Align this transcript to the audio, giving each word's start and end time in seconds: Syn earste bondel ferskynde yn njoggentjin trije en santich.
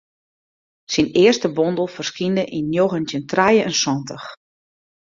Syn 0.93 1.07
earste 1.23 1.49
bondel 1.57 1.87
ferskynde 1.95 2.43
yn 2.57 2.65
njoggentjin 2.71 3.25
trije 3.31 3.63
en 3.69 3.75
santich. 3.83 4.27